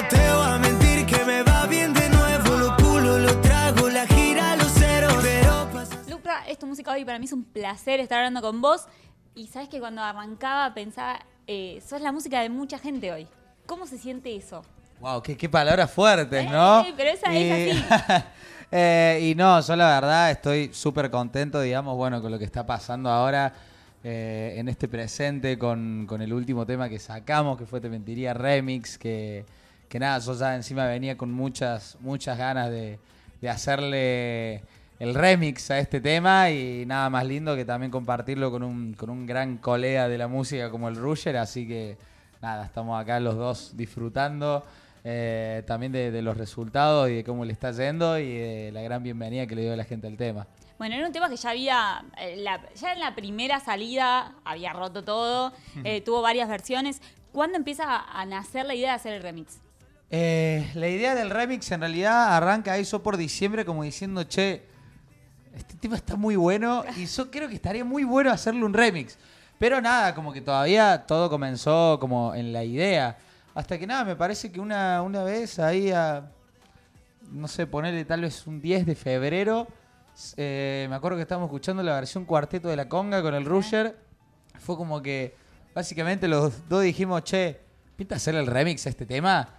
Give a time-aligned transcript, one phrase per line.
[0.00, 2.56] no te voy a mentir que me va bien de nuevo.
[2.56, 5.14] Lo culo, lo trago, la gira, los ceros.
[5.20, 7.04] Pero pasa- Lucra, es tu música hoy.
[7.04, 8.86] Para mí es un placer estar hablando con vos.
[9.34, 13.26] Y sabes que cuando arrancaba pensaba, eh, sos la música de mucha gente hoy.
[13.66, 14.62] ¿Cómo se siente eso?
[15.00, 16.82] Wow, qué, qué palabras fuertes, ¿no?
[16.82, 17.76] Eh, pero esa es
[18.70, 19.26] así.
[19.30, 23.10] y no, yo la verdad estoy súper contento, digamos, bueno, con lo que está pasando
[23.10, 23.52] ahora
[24.04, 28.32] eh, en este presente con, con el último tema que sacamos, que fue Te Mentiría
[28.32, 29.44] Remix, que,
[29.88, 32.98] que nada, yo ya encima venía con muchas, muchas ganas de,
[33.40, 34.62] de hacerle
[34.98, 39.10] el remix a este tema y nada más lindo que también compartirlo con un, con
[39.10, 41.96] un gran colega de la música como el Rusher, así que
[42.42, 44.64] nada, estamos acá los dos disfrutando
[45.04, 48.82] eh, también de, de los resultados y de cómo le está yendo y de la
[48.82, 50.46] gran bienvenida que le dio la gente al tema.
[50.78, 54.72] Bueno, era un tema que ya había, eh, la- ya en la primera salida había
[54.72, 55.52] roto todo,
[55.84, 57.00] eh, tuvo varias versiones.
[57.32, 59.60] ¿Cuándo empieza a, a nacer la idea de hacer el remix?
[60.10, 64.62] Eh, la idea del remix en realidad arranca eso por diciembre como diciendo, che,
[65.54, 69.18] este tema está muy bueno y yo creo que estaría muy bueno hacerle un remix.
[69.58, 73.18] Pero nada, como que todavía todo comenzó como en la idea.
[73.54, 76.30] Hasta que nada, me parece que una, una vez ahí a,
[77.32, 79.66] no sé, ponerle tal vez un 10 de febrero,
[80.36, 83.96] eh, me acuerdo que estábamos escuchando la versión cuarteto de la conga con el Rusher.
[84.60, 85.34] Fue como que
[85.74, 87.60] básicamente los dos dijimos, che,
[87.96, 89.57] ¿pinta hacer el remix a este tema?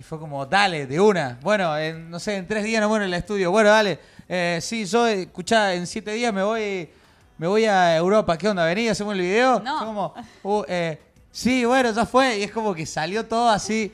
[0.00, 1.38] Y fue como, dale, de una.
[1.42, 3.50] Bueno, en, no sé, en tres días nos vemos en el estudio.
[3.50, 3.98] Bueno, dale.
[4.26, 6.88] Eh, sí, yo, eh, escuchá, en siete días me voy
[7.36, 8.38] me voy a Europa.
[8.38, 8.64] ¿Qué onda?
[8.64, 8.88] ¿Vení?
[8.88, 9.60] ¿Hacemos el video?
[9.60, 9.76] No.
[9.76, 10.98] Fue como, uh, eh,
[11.30, 12.38] sí, bueno, ya fue.
[12.38, 13.92] Y es como que salió todo así,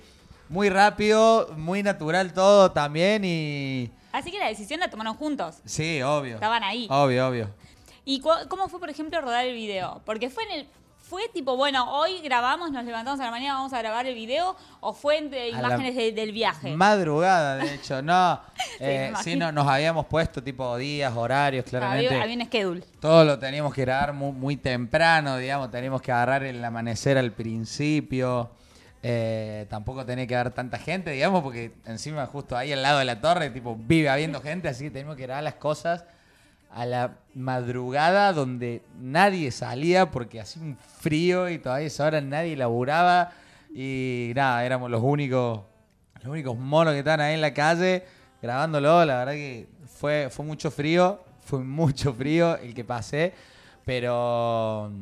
[0.49, 3.25] muy rápido, muy natural todo también.
[3.25, 5.57] Y Así que la decisión la tomaron juntos.
[5.65, 6.35] sí, obvio.
[6.35, 6.87] Estaban ahí.
[6.89, 7.51] Obvio, obvio.
[8.05, 10.03] ¿Y cómo fue, por ejemplo, rodar el video?
[10.05, 10.67] Porque fue en el
[11.09, 14.57] fue tipo, bueno, hoy grabamos, nos levantamos a la mañana, vamos a grabar el video,
[14.81, 16.75] o fue imágenes de- del viaje.
[16.75, 18.41] Madrugada, de hecho, no.
[18.59, 19.47] me Eh, sí, imagino.
[19.53, 22.09] no, nos habíamos puesto tipo días, horarios, claramente.
[22.09, 22.81] había, había un schedule.
[23.01, 27.33] Todo lo teníamos que grabar muy, muy temprano, digamos, teníamos que agarrar el amanecer al
[27.33, 28.51] principio.
[29.03, 33.05] Eh, tampoco tenía que haber tanta gente, digamos, porque encima justo ahí al lado de
[33.05, 36.05] la torre, tipo, vive habiendo gente, así que tenemos que grabar las cosas
[36.77, 42.55] a la madrugada donde nadie salía porque hacía un frío y todavía esa hora nadie
[42.55, 43.33] laburaba.
[43.75, 45.61] Y nada, éramos los únicos,
[46.17, 48.05] los únicos monos que estaban ahí en la calle
[48.43, 53.33] grabándolo, la verdad que fue, fue mucho frío, fue mucho frío el que pasé,
[53.87, 54.93] pero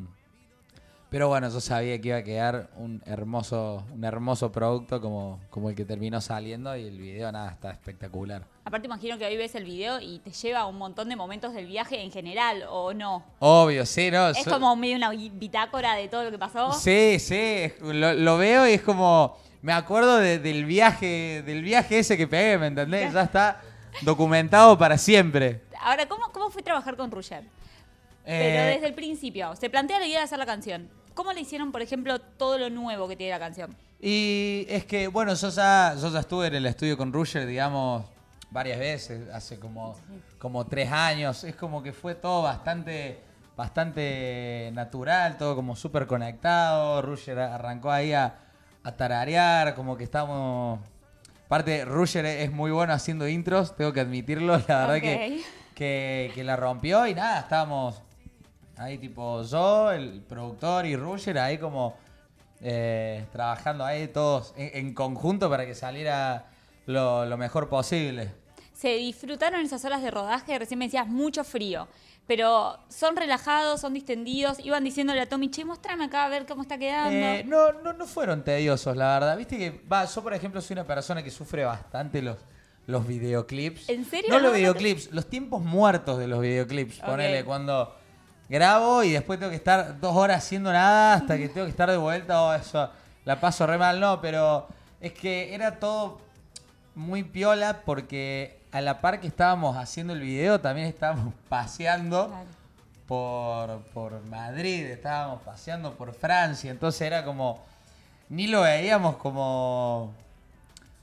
[1.14, 5.70] pero bueno, yo sabía que iba a quedar un hermoso, un hermoso producto como, como
[5.70, 8.42] el que terminó saliendo y el video nada, está espectacular.
[8.64, 11.54] Aparte imagino que hoy ves el video y te lleva a un montón de momentos
[11.54, 13.22] del viaje en general, ¿o no?
[13.38, 14.30] Obvio, sí, ¿no?
[14.30, 16.72] Es So- como medio una bitácora de todo lo que pasó.
[16.72, 22.00] Sí, sí, lo, lo veo y es como, me acuerdo de- del viaje, del viaje
[22.00, 23.12] ese que pegué, ¿me entendés?
[23.12, 23.60] Ya está
[24.02, 25.62] documentado para siempre.
[25.80, 27.44] Ahora, ¿cómo, ¿cómo fue trabajar con Roger?
[28.24, 30.88] Pero Eh, desde el principio, se plantea la idea de hacer la canción.
[31.14, 33.74] ¿Cómo le hicieron, por ejemplo, todo lo nuevo que tiene la canción?
[34.00, 38.04] Y es que, bueno, yo ya, estuve en el estudio con Roger, digamos,
[38.50, 39.96] varias veces, hace como,
[40.38, 41.44] como tres años.
[41.44, 43.20] Es como que fue todo bastante,
[43.56, 47.00] bastante natural, todo como súper conectado.
[47.00, 48.34] Roger arrancó ahí a,
[48.82, 50.80] a tararear, como que estamos...
[51.46, 55.00] Aparte, Roger es muy bueno haciendo intros, tengo que admitirlo, la verdad
[55.74, 58.02] que, que la rompió y nada, estábamos
[58.76, 61.96] ahí tipo yo, el productor y Roger ahí como
[62.60, 66.46] eh, trabajando ahí todos en, en conjunto para que saliera
[66.86, 68.30] lo, lo mejor posible.
[68.72, 71.88] Se disfrutaron esas horas de rodaje, recién me decías mucho frío,
[72.26, 76.62] pero son relajados, son distendidos, iban diciéndole a Tommy, che, mostrame acá a ver cómo
[76.62, 77.10] está quedando.
[77.14, 79.36] Eh, no, no, no fueron tediosos, la verdad.
[79.36, 82.36] Viste que, va, yo por ejemplo soy una persona que sufre bastante los,
[82.86, 83.88] los videoclips.
[83.88, 84.30] ¿En serio?
[84.30, 86.98] No los No, videoclips, los tiempos muertos de los videoclips.
[87.00, 87.06] Ok.
[87.06, 87.94] Ponele, cuando
[88.48, 91.90] grabo y después tengo que estar dos horas haciendo nada hasta que tengo que estar
[91.90, 92.90] de vuelta, o eso
[93.24, 94.68] la paso re mal, no, pero
[95.00, 96.20] es que era todo
[96.94, 102.44] muy piola porque a la par que estábamos haciendo el video también estábamos paseando Claro.
[103.06, 107.64] por, por Madrid, estábamos paseando por Francia, entonces era como,
[108.28, 110.12] ni lo veíamos como,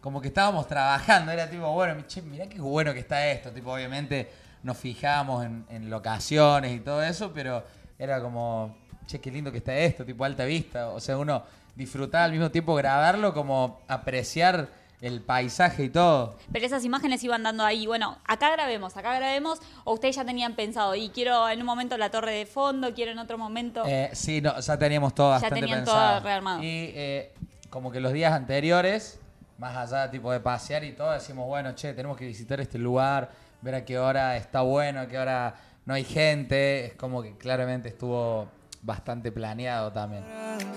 [0.01, 3.71] como que estábamos trabajando, era tipo, bueno, che, mirá qué bueno que está esto, tipo,
[3.73, 4.31] obviamente
[4.63, 7.63] nos fijamos en, en locaciones y todo eso, pero
[7.97, 8.75] era como,
[9.07, 11.43] che, qué lindo que está esto, tipo alta vista, o sea, uno
[11.75, 14.67] disfrutaba al mismo tiempo grabarlo como apreciar
[15.01, 16.35] el paisaje y todo.
[16.51, 20.53] Pero esas imágenes iban dando ahí, bueno, acá grabemos, acá grabemos, o ustedes ya tenían
[20.53, 23.83] pensado, y quiero en un momento la torre de fondo, quiero en otro momento.
[23.87, 26.19] Eh, sí, no, ya teníamos todo Ya bastante tenían todo pensado.
[26.23, 26.61] rearmado.
[26.63, 27.33] Y eh,
[27.71, 29.17] como que los días anteriores
[29.57, 33.29] más allá tipo de pasear y todo, decimos, bueno, che, tenemos que visitar este lugar,
[33.61, 35.55] ver a qué hora está bueno, a qué hora
[35.85, 36.85] no hay gente.
[36.85, 38.47] Es como que claramente estuvo
[38.81, 40.23] bastante planeado también.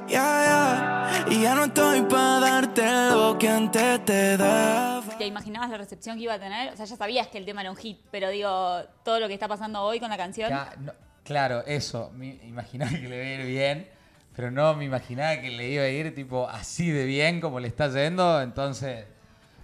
[0.07, 5.03] Ya, ya, y ya no estoy para darte lo que antes te daba.
[5.17, 6.73] ¿Te imaginabas la recepción que iba a tener?
[6.73, 9.35] O sea, ya sabías que el tema era un hit, pero digo, todo lo que
[9.35, 10.53] está pasando hoy con la canción.
[10.81, 10.93] No,
[11.25, 13.89] claro, eso, me imaginaba que le iba a ir bien,
[14.37, 17.69] pero no me imaginaba que le iba a ir tipo así de bien como le
[17.69, 19.07] está yendo, entonces,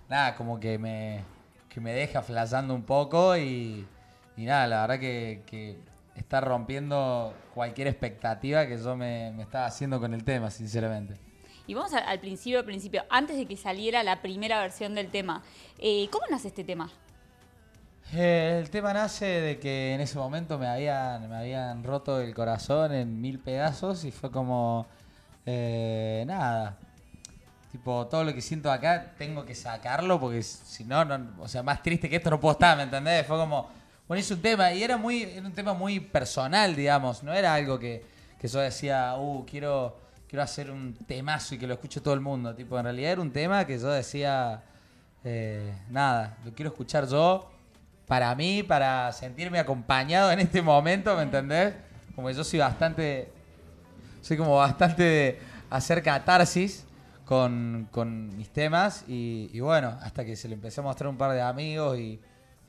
[0.09, 1.25] nada, como que me,
[1.71, 3.89] que me deja flasheando un poco y,
[4.37, 5.79] y nada, la verdad que, que
[6.15, 11.19] está rompiendo cualquier expectativa que yo me, me estaba haciendo con el tema, sinceramente.
[11.67, 15.43] Y vamos al principio, al principio, antes de que saliera la primera versión del tema.
[15.79, 16.91] Eh, ¿Cómo nace este tema?
[18.13, 22.35] Eh, El tema nace de que en ese momento me habían, me habían roto el
[22.35, 24.89] corazón en mil pedazos y fue como,
[25.47, 26.79] eh, nada,
[27.71, 31.63] tipo, todo lo que siento acá tengo que sacarlo porque si no, no, o sea,
[31.63, 33.27] más triste que esto no puedo estar, ¿me entendés?
[33.27, 33.69] Fue como,
[34.09, 37.55] bueno, hice un tema y era, muy, era un tema muy personal, digamos, no era
[37.55, 38.05] algo que,
[38.41, 39.97] que yo decía, uh, quiero,
[40.29, 43.21] quiero hacer un temazo y que lo escuche todo el mundo, tipo, en realidad era
[43.21, 44.63] un tema que yo decía,
[45.23, 47.51] eh, nada, lo quiero escuchar yo
[48.07, 51.75] para mí, para sentirme acompañado en este momento, ¿me entendés?
[52.17, 53.31] Como que yo soy bastante,
[54.23, 55.41] soy como bastante de
[55.71, 56.85] hacer catarsis
[57.31, 61.11] con, con mis temas y, y bueno, hasta que se lo empecé a mostrar a
[61.11, 62.19] un par de amigos y,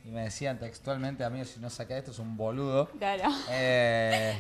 [0.05, 2.85] y me decían textualmente, amigos, si no saca esto es un boludo.
[2.99, 3.23] Claro.
[3.49, 4.39] Eh,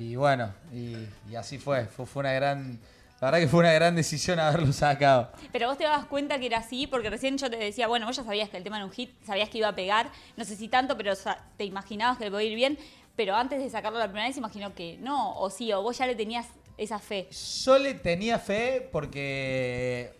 [0.00, 0.96] y bueno, y,
[1.30, 1.86] y así fue.
[1.86, 2.72] fue, fue una gran,
[3.20, 5.30] la verdad que fue una gran decisión haberlo sacado.
[5.52, 8.16] Pero vos te dabas cuenta que era así, porque recién yo te decía, bueno, vos
[8.16, 10.56] ya sabías que el tema era un hit, sabías que iba a pegar, no sé
[10.56, 11.12] si tanto, pero
[11.56, 12.78] te imaginabas que le podía ir bien,
[13.14, 16.08] pero antes de sacarlo la primera vez imaginó que no, o sí, o vos ya
[16.08, 17.28] le tenías esa fe.
[17.64, 20.12] Yo le tenía fe porque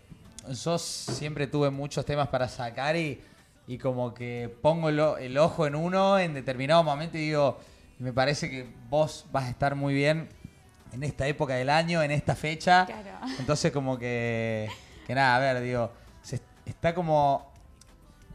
[0.49, 3.21] yo siempre tuve muchos temas para sacar y,
[3.67, 7.59] y como que pongo el, ojo en uno en determinado momento y digo,
[7.99, 10.29] me parece que vos vas a estar muy bien
[10.93, 12.87] en esta época del año, en esta fecha.
[12.87, 13.33] Claro.
[13.39, 14.69] Entonces como que,
[15.07, 15.91] que nada, a ver, digo,
[16.23, 17.51] se está como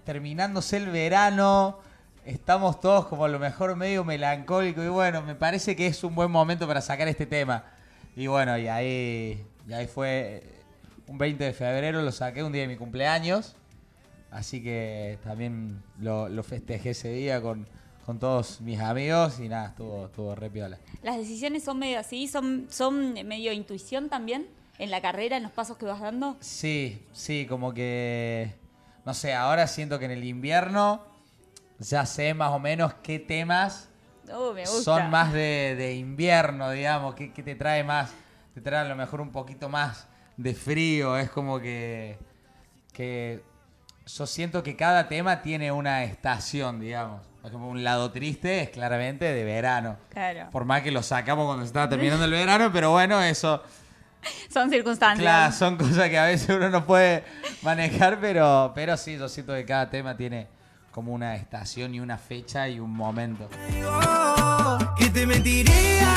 [0.05, 1.79] terminándose el verano,
[2.25, 6.15] estamos todos como a lo mejor medio melancólicos y bueno, me parece que es un
[6.15, 7.65] buen momento para sacar este tema.
[8.17, 10.43] Y bueno, y ahí, y ahí fue eh,
[11.05, 13.55] un 20 de febrero, lo saqué un día de mi cumpleaños,
[14.31, 17.67] así que también lo, lo festejé ese día con,
[18.07, 20.79] con todos mis amigos y nada, estuvo, estuvo re piola.
[21.03, 24.47] Las decisiones son medio así, son, son medio intuición también
[24.79, 26.37] en la carrera, en los pasos que vas dando.
[26.39, 28.51] Sí, sí, como que.
[29.05, 31.03] No sé, ahora siento que en el invierno
[31.77, 33.89] ya sé más o menos qué temas
[34.27, 34.81] Me gusta.
[34.83, 38.13] son más de, de invierno, digamos, que, te trae más,
[38.53, 42.17] te trae a lo mejor un poquito más de frío, es como que,
[42.93, 43.43] que
[44.05, 47.21] yo siento que cada tema tiene una estación, digamos.
[47.41, 49.97] Por ejemplo, un lado triste es claramente de verano.
[50.09, 50.49] Claro.
[50.51, 53.63] Por más que lo sacamos cuando se estaba terminando el verano, pero bueno, eso
[54.49, 55.21] Son circunstancias.
[55.21, 57.23] Claro, son cosas que a veces uno no puede
[57.61, 60.47] manejar, pero, pero sí, yo siento que cada tema tiene
[60.97, 63.47] como una estación y una fecha y un momento.
[64.97, 66.11] Y te mentiría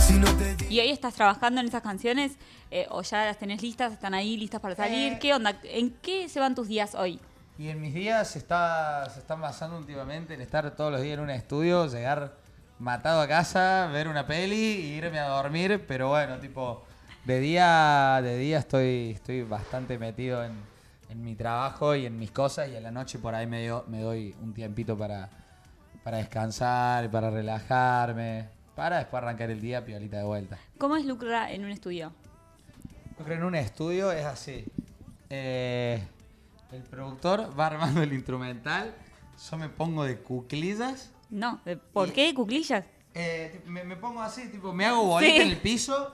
[0.00, 2.36] si no te di- ¿Y hoy estás trabajando en esas canciones?
[2.70, 3.92] Eh, ¿O ya las tenés listas?
[3.92, 5.14] ¿Están ahí listas para salir?
[5.14, 5.18] Eh.
[5.20, 5.58] ¿Qué onda?
[5.64, 7.18] ¿En qué se van tus días hoy?
[7.58, 11.14] Y en mis días se, está, se están basando últimamente en estar todos los días
[11.14, 12.36] en un estudio, llegar
[12.78, 16.84] matado a casa, ver una peli y irme a dormir, pero bueno, tipo,
[17.24, 20.52] de día, de día estoy, estoy bastante metido en,
[21.08, 23.84] en mi trabajo y en mis cosas y a la noche por ahí me, dio-
[23.88, 25.28] me doy un tiempito para,
[26.02, 30.58] para descansar, para relajarme, para después arrancar el día piolita de vuelta.
[30.78, 32.12] ¿Cómo es Lucra en un estudio?
[33.24, 34.64] Que en un estudio es así.
[35.30, 36.02] Eh,
[36.72, 38.94] el productor va armando el instrumental,
[39.50, 41.10] yo me pongo de cuclillas.
[41.30, 42.84] No, ¿de- ¿por Y- qué cuclillas?
[43.14, 45.40] eh, me, me pongo así, tipo, me hago bolita Sí.
[45.40, 46.12] en el piso,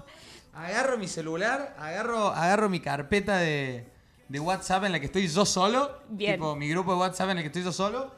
[0.55, 3.91] agarro mi celular, agarro, agarro mi carpeta de,
[4.33, 6.37] de WhatsApp en la que estoy yo solo, Bien.
[6.37, 8.11] tipo mi grupo de WhatsApp en el que estoy yo solo,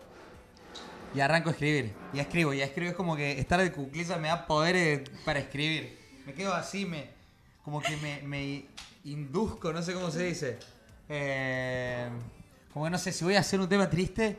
[1.13, 1.93] y arranco a escribir.
[2.13, 2.91] Y escribo, y escribo.
[2.91, 5.99] Es como que estar de cuclillas me da poder para escribir.
[6.25, 7.09] Me quedo así, me
[7.65, 8.65] como que me, me
[9.05, 10.59] induzco, no sé cómo se dice.
[11.09, 12.09] Eh,
[12.73, 14.37] como que no sé, si voy a hacer un tema triste,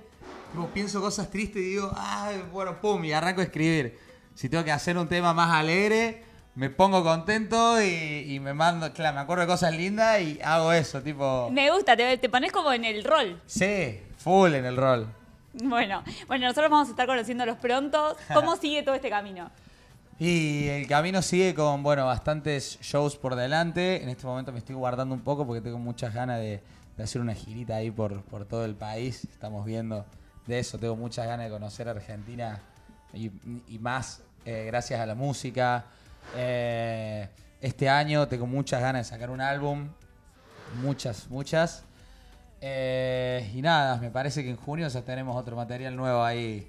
[0.54, 4.00] tipo, pienso cosas tristes y digo, ah, bueno, pum, y arranco a escribir.
[4.34, 6.24] Si tengo que hacer un tema más alegre,
[6.56, 10.72] me pongo contento y, y me mando, claro, me acuerdo de cosas lindas y hago
[10.72, 11.50] eso, tipo...
[11.52, 13.42] Me gusta, te, te pones como en el rol.
[13.46, 15.08] Sí, full en el rol.
[15.64, 18.16] Bueno, bueno, nosotros vamos a estar conociéndolos pronto.
[18.34, 19.52] ¿Cómo sigue todo este camino?
[20.18, 24.02] Y el camino sigue con, bueno, bastantes shows por delante.
[24.02, 26.62] En este momento me estoy guardando un poco porque tengo muchas ganas de,
[26.96, 29.26] de hacer una girita ahí por, por todo el país.
[29.26, 30.06] Estamos viendo
[30.48, 30.78] de eso.
[30.78, 32.60] Tengo muchas ganas de conocer Argentina
[33.14, 33.30] y,
[33.68, 35.86] y más eh, gracias a la música.
[36.36, 37.28] Eh,
[37.62, 39.90] este año tengo muchas ganas de sacar un álbum.
[40.82, 41.84] Muchas, muchas.
[42.62, 46.68] Eh, y nada, me parece que en junio ya tenemos otro material nuevo ahí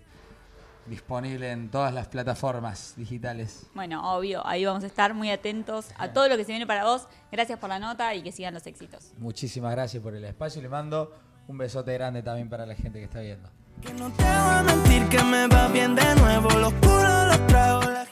[0.87, 3.67] disponible en todas las plataformas digitales.
[3.75, 6.85] Bueno, obvio, ahí vamos a estar muy atentos a todo lo que se viene para
[6.85, 7.09] vos.
[7.33, 9.13] Gracias por la nota y que sigan los éxitos.
[9.19, 11.13] Muchísimas gracias por el espacio y le mando
[11.49, 13.49] un besote grande también para la gente que está viendo.
[13.83, 16.49] Que no te voy a mentir que me va bien de nuevo.
[16.51, 18.07] Los culos los trago, la